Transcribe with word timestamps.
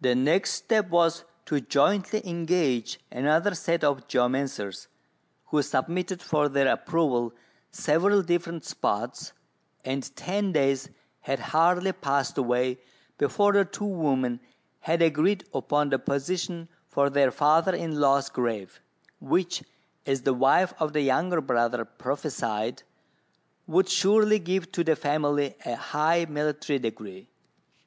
The 0.00 0.14
next 0.14 0.52
step 0.52 0.88
was 0.88 1.24
to 1.44 1.60
jointly 1.60 2.26
engage 2.26 2.98
another 3.12 3.54
set 3.54 3.84
of 3.84 4.08
geomancers, 4.08 4.86
who 5.48 5.60
submitted 5.60 6.22
for 6.22 6.48
their 6.48 6.68
approval 6.72 7.34
several 7.70 8.22
different 8.22 8.64
spots, 8.64 9.34
and 9.84 10.16
ten 10.16 10.52
days 10.52 10.88
had 11.20 11.38
hardly 11.52 11.92
passed 11.92 12.38
away 12.38 12.78
before 13.18 13.52
the 13.52 13.66
two 13.66 13.84
women 13.84 14.40
had 14.80 15.02
agreed 15.02 15.46
upon 15.52 15.90
the 15.90 15.98
position 15.98 16.70
for 16.86 17.10
their 17.10 17.30
father 17.30 17.74
in 17.74 18.00
law's 18.00 18.30
grave, 18.30 18.80
which, 19.20 19.62
as 20.06 20.22
the 20.22 20.32
wife 20.32 20.72
of 20.78 20.94
the 20.94 21.02
younger 21.02 21.42
brother 21.42 21.84
prophesied, 21.84 22.84
would 23.66 23.90
surely 23.90 24.38
give 24.38 24.72
to 24.72 24.82
the 24.82 24.96
family 24.96 25.56
a 25.66 25.76
high 25.76 26.24
military 26.26 26.78
degree. 26.78 27.28